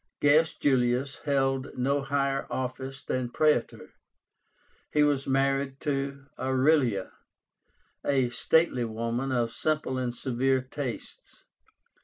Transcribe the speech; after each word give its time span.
Gaius 0.19 0.55
Julius 0.55 1.17
held 1.25 1.77
no 1.77 2.01
higher 2.01 2.47
office 2.49 3.03
than 3.03 3.29
Praetor. 3.29 3.93
He 4.91 5.03
was 5.03 5.27
married 5.27 5.79
to 5.81 6.25
Aurelia, 6.39 7.11
a 8.03 8.29
stately 8.29 8.83
woman 8.85 9.31
of 9.31 9.51
simple 9.51 9.99
and 9.99 10.15
severe 10.15 10.61
tastes. 10.63 11.43